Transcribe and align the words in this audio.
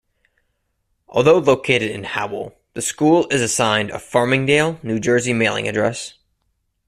Although 1.09 1.37
located 1.37 1.91
in 1.91 2.03
Howell, 2.05 2.55
the 2.73 2.81
school 2.81 3.27
is 3.29 3.39
assigned 3.39 3.91
a 3.91 3.97
Farmingdale, 3.99 4.83
New 4.83 4.99
Jersey 4.99 5.31
mailing 5.31 5.67
address. 5.67 6.15